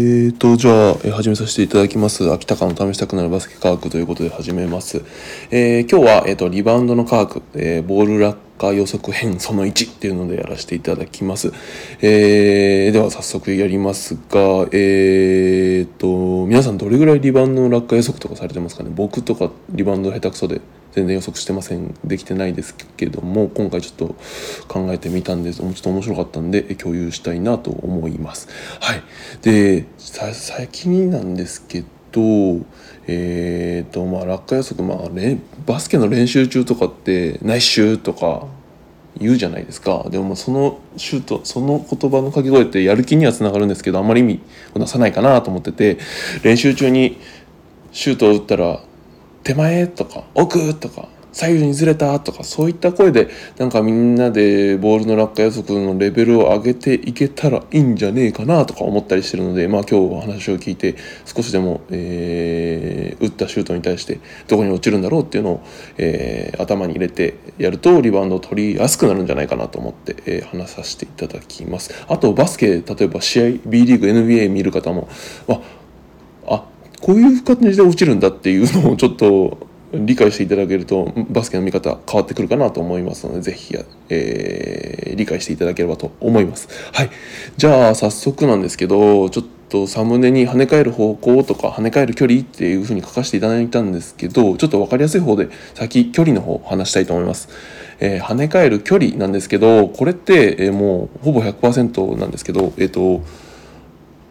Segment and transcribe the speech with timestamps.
[0.00, 2.30] えーと、じゃあ、始めさせていただきます。
[2.32, 5.02] 秋田の試したくなるバスケ科学ということで始めます。
[5.50, 11.52] えー今日は、えーと、リバウンドの科学、えーボール落下予測編その1っていうのでやらせていただきます。
[12.00, 18.92] えーでは早速やりますが、えーと、皆さんどれぐらいリバウンドの落下予測とかされてますかね？
[18.94, 20.60] 僕とかリバウンド下手くそで
[20.98, 21.94] 全然予測してません。
[22.04, 24.16] できてないですけども今回ちょっと
[24.66, 25.60] 考えてみたんです。
[25.60, 28.48] ちょっと面白かったんで共有したいなと思います。
[28.80, 29.02] はい。
[29.42, 32.66] でさ先になんですけど
[33.06, 38.46] えっ、とまあ落下予測まあねバスケの練習中とかってナイスシューとか
[39.20, 40.04] 言うじゃないですか。
[40.10, 44.40] でもそのシュートその言葉の掛け声ってやる気にはつながるんですけどあんまり意味
[44.74, 45.98] を出さないかなと思ってて
[46.42, 47.18] 練習中に
[47.92, 48.80] シュートを打ったら
[49.48, 65.60] 手前とか奥とか左右にずれたとかそういった声でなんかみんなでボールの落下予測のレベルを上げていけたらいいんじゃねえかなとか思ったりしてるのでまあ今日お話を聞いて少しでも、えー打ったシュートに対してどこに落ちるんだろうっていうのを、
[65.96, 71.94] えー頭に入れてやるとリバウンドを取りやすくなるんじゃないかなと思って、えー話させていただきます。
[72.08, 75.08] あとバスケ例えば試合 B リーグ NBA 見る方も
[77.08, 83.74] こういう感じで落ちるんだっていうのをちょっと理解していただけるとバスケの見方変わってくるかなと思いますのでぜひ、
[84.10, 86.68] えー理解していただければと思います。
[86.92, 87.10] はい。
[87.56, 97.48] じゃあ早速なんですけどちょっとサムネに跳ね返る方向とか跳ね返る距離っていう風に書かせていただいたんですけどちょっと分かりやすい方で先距離の方を話したいと思います。
[98.00, 103.22] えー跳ね返る距離なんですけどこれって、えーもうほぼ100%なんですけどえっ、と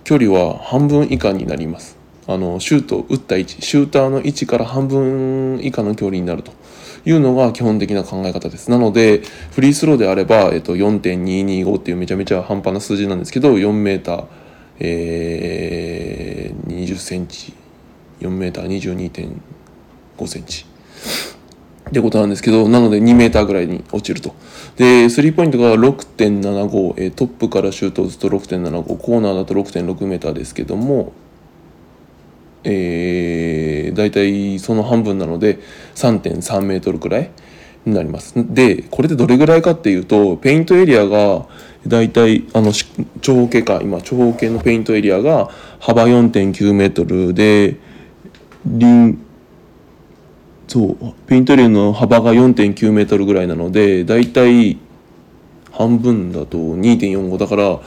[0.04, 1.97] 距離は半分以下になります。
[2.28, 6.52] あのシュートを打った位置シューターの位置から半分以下の距離になると
[7.06, 8.70] いうのが基本的な考え方です。
[8.70, 14.26] なのでフリースローであれば、えっと、4.225っていうめちゃめちゃ半端な数字なんですけど4メーター、
[14.80, 17.54] えー、20センチ
[18.20, 20.66] 4メーター22.5センチ。
[21.88, 24.36] ってことなんですけどなので2メーターぐらいに落ちると。
[24.76, 31.14] でスリーポイントが6.75、えートップからシュートを打つと6.75コーナーだと6.6メーターですけども
[32.70, 35.60] えー、大体その半分なので
[35.96, 37.32] 3.3メートルくらい
[37.86, 38.34] になります。
[38.36, 41.46] でこれでどれぐらいかっていうとペイントエリアが
[41.88, 42.74] 大体あの
[43.22, 47.78] 長方形か今長方形のペイントエリアが幅4.9メートルで
[48.66, 49.18] 輪
[50.68, 54.78] そうペイントエリアの幅が4.9メートルぐらいなのでだいたい
[55.72, 57.80] 半分だと2.45だから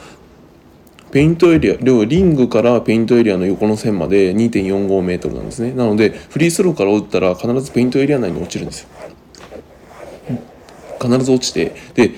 [1.11, 5.73] ペイントエリア要はリングからペイントエリアの横の線まで2.45メートルなんですね。
[5.73, 8.81] なのでフリースローから打ったら必ずペイントエリア内に落ちるんです。
[8.81, 8.87] よ
[11.01, 11.75] 必ず落ちて。
[11.93, 12.11] で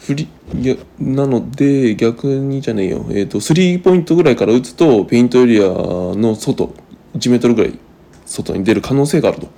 [0.00, 6.74] フリいやなので逆にじゃねえよ、えー、とスリーポイントぐらいから打つとペイントエリアの外
[7.16, 7.78] 1メートルぐらい
[8.26, 9.48] 外に出る可能性があると。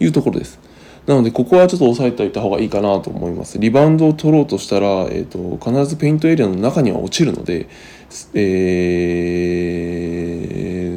[0.00, 0.58] いうところです。
[1.06, 3.58] なのでここはちょっと押さえておいた方がいいかなと思います。
[3.58, 7.68] リバウンドを取ろうとしたら、えー、と必ずペイントエリアの中には落ちるので
[8.34, 9.78] え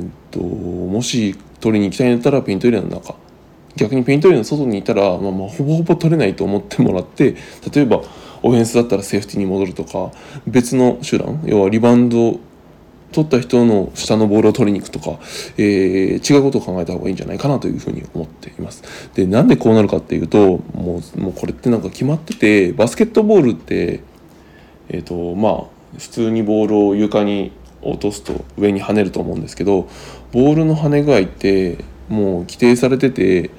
[0.04, 3.16] ー、ともし取りに行きたいんだったらペイントエリアの中
[3.76, 7.36] 逆にペイントエリアの外にいたら、まあ、まあほぼほぼ取れないと思ってもらって
[7.74, 8.02] 例えば
[8.42, 10.12] オフェンスだったらセーフティーに戻るとか
[10.48, 12.40] 別の手段要はリバウンド
[13.12, 15.20] 取った人の下のボールを取りに行くとか、
[15.58, 18.84] えー違うことを考えた方がいいんじゃないかなというふうに思っています。
[19.16, 24.02] でなんでこうなるかっていうともうもうこれってなんか決まっててバスケットボールって
[24.90, 27.52] えっ、とまあ普通にボールを床に
[27.82, 29.88] 落とすと上に跳ねると思うんですけど
[30.32, 33.52] ボールの跳ね具合ってもう規定されてて、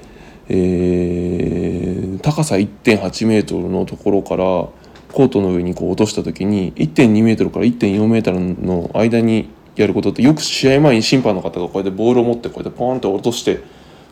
[0.49, 1.91] えー
[2.21, 4.45] 高さ1.8メートルのところから
[5.13, 13.61] コートの上にこう落とした時に1.2メートルから1.4メートルの間にやることってよく試合前に審判の方がこうやってボールを持ってこうやってポーンって落として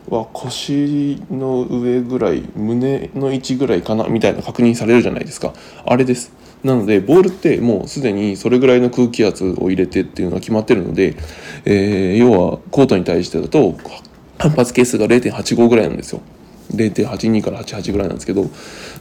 [0.09, 5.53] わ腰の上ぐらい胸の位置ぐらいかなみたいな確認されるじゃないですか。
[5.85, 6.33] あれです。
[6.63, 11.15] なのでボールってもうすでにそれぐらいの空気圧を入れてっていうのが決まってるので、
[11.65, 13.77] えー要はコートに対してだと
[14.37, 16.21] 反発係数が0.85ぐらいなんですよ。
[16.73, 18.43] 0.82から88ぐらいなんですけど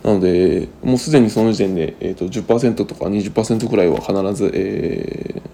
[0.02, 5.48] なのでもうすでにその時点で、えー、と10%とか20%ぐらいは必ず、えー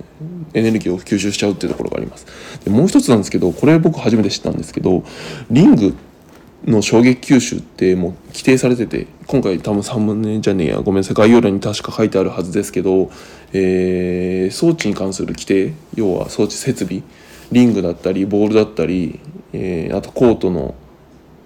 [0.54, 2.26] エネルギーを吸収しちゃうっていうところがあります。
[2.64, 5.04] でもう一つなんですけどこれ僕初めて知ったんですけど
[5.50, 5.94] リング
[6.66, 13.10] の衝撃吸収ってもう規定されてて今回多分3分年じゃねえやごめんなさい概要欄に確か書いてあるはずですけど、
[13.52, 17.02] えー装置に関する規定要は装置設備
[17.52, 19.20] リングだったりボールだったり、
[19.52, 20.74] えーあとコートの、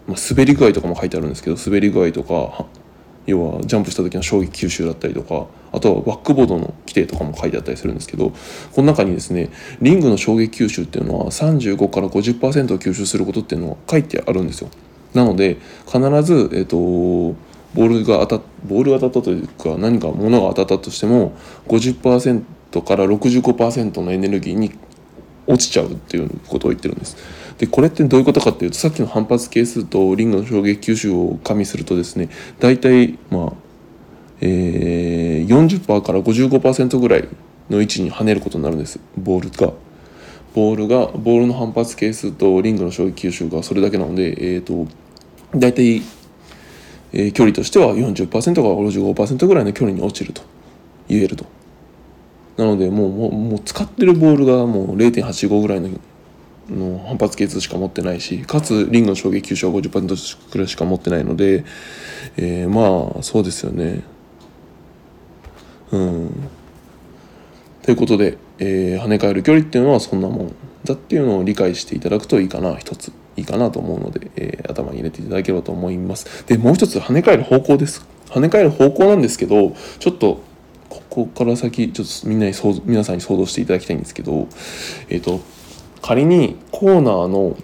[0.07, 2.67] まあ、滑り具合とかも書いてあるんですけど滑り具合とか
[3.27, 8.31] 要はジャンプした時の衝撃吸収だったりとかあとはバックボードの規定とかも書いてあったりするんですけど
[8.75, 9.51] この中にですね
[9.83, 14.71] リングの衝撃吸収っていうのは35から50%を吸収することっていうのは書いてあるんですよ。
[15.15, 21.33] なので必ず、えーと、ボールが当たボールが当たったというか何か物が当たったとしても
[21.67, 22.43] 50%
[22.85, 24.73] から65%のエネルギーに
[25.47, 27.17] 落ちちゃうっていうことを言ってるんです。
[27.57, 32.29] でこれってどういうことかっていうとさっきの反発係数とリングの衝撃吸収を加味するとですね
[32.61, 33.53] 大体まあ
[34.41, 37.29] えー、40%から55%ぐらい
[37.71, 39.73] の位置に跳ねることになるんですボールが。
[40.55, 44.87] ボールがボールの反発係数とリングの衝撃吸収がそれだけなので、えーと、
[45.55, 46.03] 大体、
[47.13, 50.43] えー、距離としては40%から55%ぐらいの距離に落ちると
[51.09, 51.47] 言えると。
[52.57, 55.91] なのでもうもうもう使ってるボールがもう0.85ぐらいの
[56.69, 61.65] の反発係数しか持ってないしかつリングの衝撃吸収は50%くらいしか持ってないので、
[62.37, 64.03] えー、まあそうですよね。
[65.91, 66.51] うん。
[67.83, 76.47] ということで、えー、跳ね返る距離っていうのはそんなもんだっていうのを理解していただくといいかな一ついいかなと思うので、えー、頭に入れていただければと思います。
[76.47, 78.07] でもう一つ跳ね返る方向です。
[78.31, 80.43] 跳ね返る方向なんですけどちょっと
[80.89, 82.53] ここから先ちょっとみんなに
[82.85, 84.49] 皆さんに想像していただきたいんですけど
[85.09, 85.41] えっ、ー、と
[86.03, 87.57] 仮にコーナーの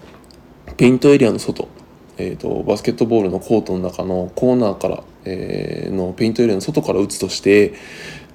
[0.77, 1.67] ペイントエリアの外
[2.17, 7.73] えーと、バスケットボールのコートの中のコーナーから、えー、のペイントエリアの外から打つとして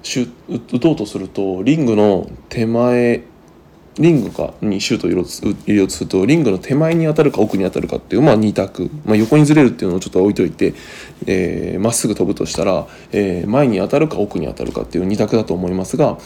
[0.03, 0.31] シュ
[0.75, 3.23] 打とうとするとリングの手前
[3.95, 5.15] リングかにシュートを入
[5.67, 10.77] れようとするとリングの手前に当たるか奥に当たるかっていうまあ2択、まあ、横にずれるっていうのをちょっと置いといてま、
[11.27, 16.17] えー、っすぐ飛ぶとしたら、えー、前に当たるか奥に当たるかっていう2択だと思いますが、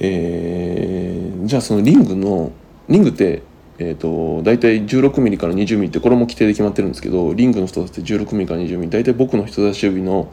[0.00, 2.52] えー、じゃあそのリングの
[2.88, 3.42] リングって
[3.76, 10.30] えーと、大体 16mm から 20mm ってこれも規定で決まってるんですけどリングの太さって 16mm から 20mm 大体僕の人差し指の、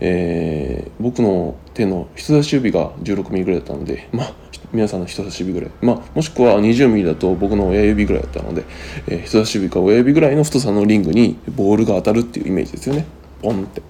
[0.00, 4.34] えー、僕の手の人差し指が 16mm ぐらいだったのでまあ
[4.72, 8.64] 皆さんの人差し指ぐらい、まあ、もしくは 20mm だと僕の親指ぐらいだったので、
[9.06, 13.06] えー、人差し指か親指ぐらいの太さのリングにボールが当たるっていうイメージですよね。
[13.42, 13.82] ポンって。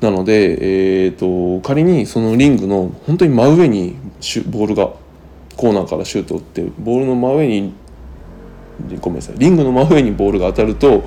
[0.00, 3.96] なので、えーと仮にそのリングの本当に真上に
[4.46, 4.92] ボールが
[5.56, 7.74] コーナーからシュートを打ってボールの真上に
[9.00, 11.04] ごめんなさいリングの真上にボールが当たると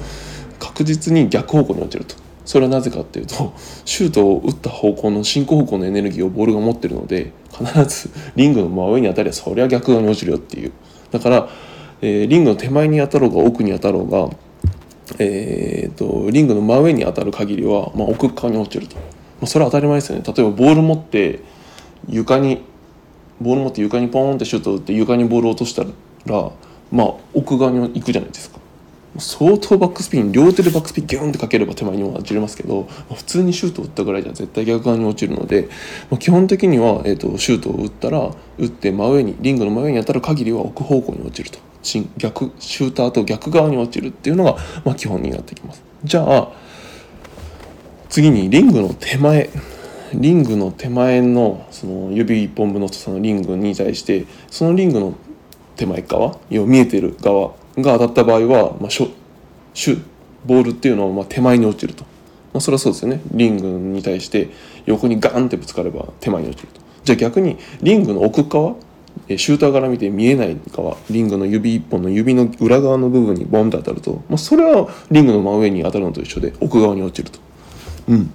[0.59, 2.26] 確実に逆方向に落ちると。
[2.47, 3.53] それはなぜかっていうと
[3.83, 10.71] シュートを打った方向の進行方向のエネルギーをボールが持ってるので必ずリングの真上に当たりゃそりゃ逆側に落ちるよっていう。
[11.11, 11.49] だから、
[12.01, 14.29] えー、リングの手前に当たろうが奥に当たろうが、
[15.19, 19.01] えーと、リングの真上に当たる限りは、まあ、奥側に落ちると、ま
[19.43, 20.23] あ、それは当たり前ですよね。
[20.25, 21.39] 例えばボール持って
[22.07, 22.61] 床に
[23.41, 26.51] ボール持って床にポーンってシュート打って床にボールを落としたら
[26.91, 28.59] まあ奥側に行くじゃないですか。
[29.19, 32.83] 相当バックスピン両手でバックスピンギュンってかければ手前にも落ちれますけど
[33.13, 35.69] 普通にシュートを打ったぐらいじゃ絶対逆側に落ちるので、
[36.19, 41.59] 基本的には、えーと、シュートを打ったら打って真上にリングの真上に当たる限りは奥方向に落ちると。
[42.17, 45.81] 逆シューターと逆側に落ちるっていうのが、まあ、基本になってきます。
[46.03, 46.49] じゃあ
[48.09, 49.49] 次にリングの手前。
[50.13, 55.13] リングの手前のその指1本分の太さのリングに対してそのリングの
[55.75, 59.11] 手前側要は見えてる側が当たった場合は、まあ、シュ
[59.73, 60.01] シュ
[60.45, 62.03] ボールっていうのはまあ手前に落ちると、
[62.53, 63.21] まあ、それはそうですよね。
[63.31, 64.49] リングに対して
[64.85, 66.81] 横にガンってぶつかれば手前に落ちると。
[67.03, 68.75] じゃあ逆にリングの奥側
[69.29, 77.39] シューターから見て見えない側リングの指一本の指の裏側の部分にボンと当たると、まあ、それはリングの真上に当たるのと一緒で奥側に落ちると。
[78.09, 78.33] うん。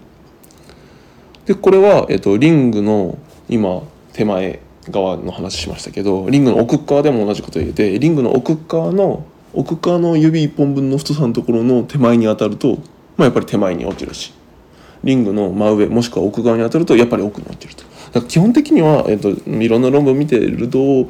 [1.47, 3.19] でこれは、えっと、リングの
[3.49, 3.83] 今
[4.13, 12.77] 手前側の話しましたけどリングの奥側でも同じこと言えてリングの奥側の奥側の指1本分の太さのところの手前に当たると、
[13.17, 14.33] まあ、やっぱり手前に落ちるし
[15.05, 17.83] リングの真上もしくは奥側に当たるとやっぱり奥に落ちると。
[17.83, 21.09] だから基本的には、えっと、いろんな論文見てると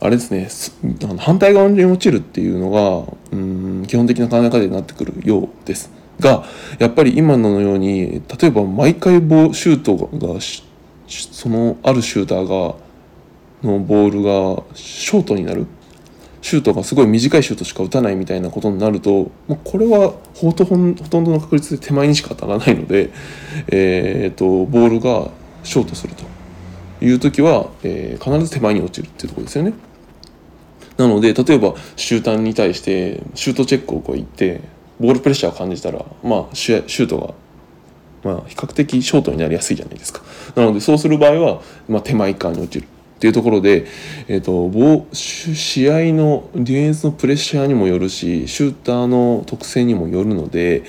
[0.00, 0.48] あれですね
[1.18, 5.90] 反対側に落ちるっていうのがうん基本的な考え方になってくるようです。
[6.20, 6.44] が
[6.78, 10.40] やっぱり今のように例えば毎回ボシュートが
[11.08, 12.76] そのあるシューターが
[13.62, 15.66] のボールがショートになる
[16.44, 23.08] シュートがすごい短いシュートしか打たないみたいなことになると、まあ、これはほとんどの確率で手前にしか当たらないので、
[23.72, 25.30] えーと、ボールが
[25.62, 26.22] ショートすると
[27.02, 29.72] いう時は、えー、必ず手前に落ちるっていうところですよね。
[30.98, 34.60] なので例えばシューターに対してシュートチェックをこう言って
[35.00, 37.34] ボールプレッシャーを感じたら、まあ、シュート
[38.22, 40.20] が、まあ、比較的ショートになりやすいじゃないですか。
[40.54, 42.88] なのでそうする場合は、まあ、手前側に落ちる
[43.24, 43.86] ていうところで、
[44.28, 50.84] えーと、試合のディフェンスのプレッシャーにもよるしシューターの特性にもよるので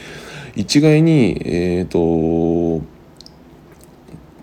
[0.58, 2.82] 一概にえっ、と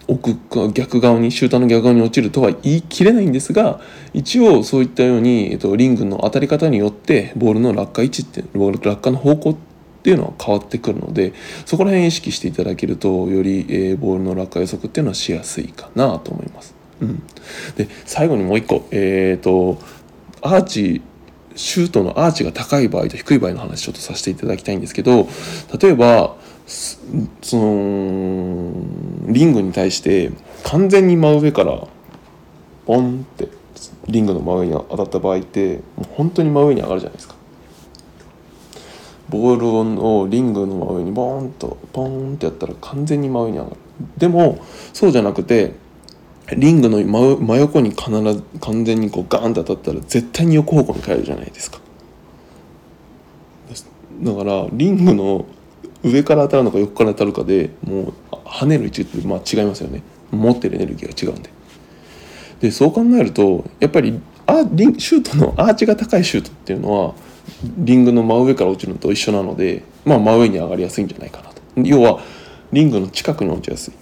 [0.08, 0.38] 奥
[0.72, 3.82] 逆側にシューターの逆側に落ちるとは言い切れないんですが
[4.14, 9.56] 一応そういったように、えっと、リングの当たり方によってボールの落下位置ってボール落下の方向っ
[10.02, 11.34] ていうのは変わってくるので
[11.66, 16.81] そこら辺意識していただけるとより、えー、ボールの落下予測っていうのはしやすいかなと思います。
[17.02, 17.23] うん、
[17.76, 19.78] で最後にもう一個えっ、ー、と
[20.40, 21.02] アーチ
[21.56, 25.28] シュートのアーチが高い場合と低い場合の話ちょっとさせていただきたいんですけど
[25.78, 28.73] 例えばその
[29.26, 30.30] リングに対して
[30.64, 31.87] 完全に真上から
[32.87, 33.49] ボンって
[34.06, 37.35] リングの真上に当たった場合ってもう本当に真上に上がるじゃないですか。
[39.28, 39.68] ボール
[40.04, 43.76] をリングの真上にボーンとポーンってやったら完全に真上に上がる。
[44.18, 44.59] でも
[44.92, 45.75] そうじゃなくて
[46.56, 51.80] リングの真横に必ず完全にこうガーンと当たったら絶対に横方向に帰るじゃないですか。
[54.22, 55.46] だからリングの
[56.04, 60.02] 上から当たるのか横から当たるかでもう跳ねる位置ってまあ違いますよね。
[60.30, 61.50] 持ってるエネルギーが違うんで。
[62.61, 67.14] でそう考えるとやっぱりあリンシュートのアーチが高いシュートっていうのは
[67.78, 71.62] リングの真上から落ちるのと一緒なので、まあ、真上に上がりやすいんじゃないかなと。
[71.76, 72.20] 要は
[72.72, 73.94] リングの近くに落ちやすい。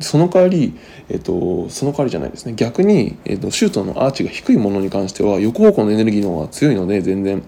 [0.00, 0.74] その代わり、
[1.08, 2.54] えっと、その代わりじゃないですね。
[2.54, 7.42] 逆に、えっと、シュートのアーチが低いものに関しては横方向のエネルギーの方が強いので全然。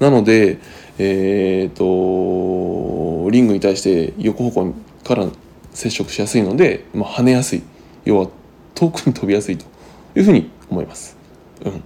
[0.00, 0.58] なので
[0.98, 4.74] えっ、とリングに対して横方向
[5.04, 5.26] から
[5.72, 7.62] 接触しやすいので、まあ、跳ねやすい。
[8.04, 8.28] 要は
[8.74, 9.64] 遠くに飛びやすいと
[10.14, 11.16] いうふうに思います。
[11.64, 11.82] うん。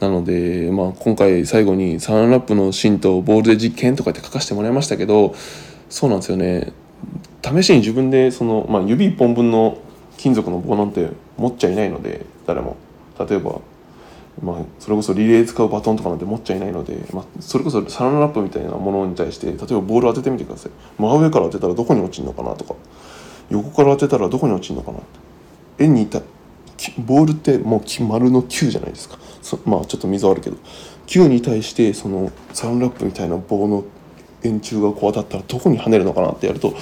[0.00, 5.34] なので、まあ、今回最後にサランラップの芯とボールで実験とかって書かせてもらいましたけど
[5.88, 6.72] そうなんですよね。
[7.46, 9.78] 試しに自分でその、まあ、指1本分の
[10.16, 12.76] 金属の棒なんて持っちゃいないので誰も。
[13.18, 13.60] 例えば、
[14.42, 20.72] まあ、それこそリレー使うバトンとかなんて持っちゃいないので、まあ、それこそサランラップみたいなものに対して例えばボール当ててみてください。
[20.98, 22.74] 真上から当てたらどこに落ちるのかなとか。
[23.50, 25.84] 横から当てたらどこに落ちるのかなって。
[25.84, 26.20] 円にいた
[26.98, 29.18] ボールってもう丸の球じゃないですか。
[29.64, 30.56] まあちょっと溝あるけど。
[31.06, 33.84] 球に対してそのサランラップみたいな棒の
[34.42, 36.74] 円柱がこう当たったらどこに跳ねるのかなってやると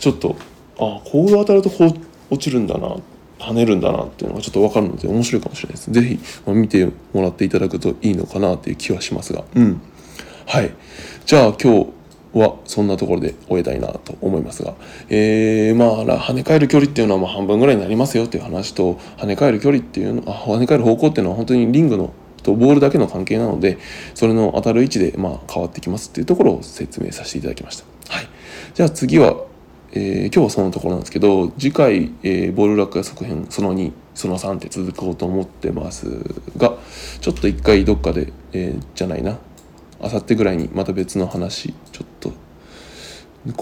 [0.00, 0.36] ちょっと
[0.78, 1.94] あこう当たるとこう
[2.30, 2.96] 落ちるんだな
[3.38, 5.90] 跳ねるんだなっていうのがちょっと分かるので面白いかもしれないです。
[5.92, 9.44] 是非、まあ、見てもらっていただくといいのかなっていう気はしますが。
[9.54, 9.80] うん。
[10.46, 10.70] はい。
[11.24, 11.86] じゃあ今日
[12.32, 14.74] はそんなところで終えたいなと思いますが、
[15.08, 23.78] えー、まあ跳ね返る距離っていうのはまあ半分ぐらいになりますよっていう話と跳ね返る距離っていうのあ跳ね返る方向っていうのは本当にリングのとボールだけの関係なので
[24.14, 27.84] それの当たる位置でまあ変わってきますっていうところを説明させていただきました。
[28.14, 28.28] はい、
[28.74, 29.44] じゃあ次は、
[29.92, 36.06] えー、今日はそのところなんですけど次回、えー、ボール落下側編その2その3って続こうと思ってます
[36.56, 36.76] が
[37.20, 39.38] ちょっと一回どっかで、えー、じゃないな。
[40.02, 42.32] あさってぐらいにまた別の話ちょっと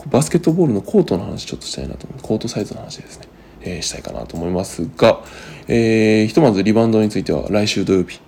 [0.09, 3.27] バスケットボールのコートの話ちょっとしたいなと思コートサイズの話ですね、
[3.63, 5.25] えー、したいかなと思いますが、
[5.67, 8.21] えー、ひとまずリバウンドについては来週土曜日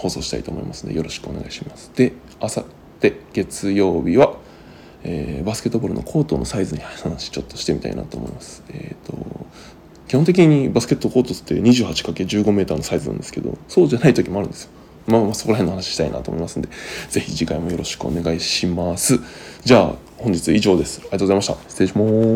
[0.00, 1.92] 放送したいと思いますのでよろしくお願いします。
[1.94, 2.64] で、あさっ
[3.00, 4.34] て月曜日は、
[5.04, 8.62] えー、バスケットボールのコートのサイズに話ちょっとしてみたいなと思います。
[8.68, 9.46] えっ、ー、と
[10.08, 14.70] 基本的にバスケットコートって 28×15m のサイズなんですけどそうじゃない時もあるんですよ。
[15.06, 16.68] まあ、まあそこら辺の話したいなと思いますんで
[17.08, 19.20] 是非次回もよろしくお願いします。
[19.64, 21.00] じゃあ本日以上です。
[21.00, 21.56] ありがとうございました。
[21.68, 22.20] 失礼します。